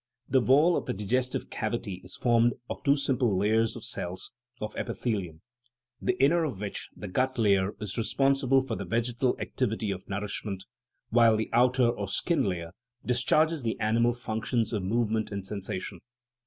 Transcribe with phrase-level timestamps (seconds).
[0.27, 4.31] The wall of the di gestive cavity is formed of two simple layers of cells,
[4.59, 5.41] or epithelium,
[6.01, 10.65] the inner of which the gut layer is responsible for the vegetal activity of nourishment,
[11.11, 12.71] while the outer, or skin layer,
[13.05, 15.99] discharges the animal functions of movement and sensation.